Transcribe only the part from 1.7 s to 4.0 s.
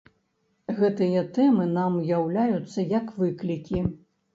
нам уяўляюцца як выклікі.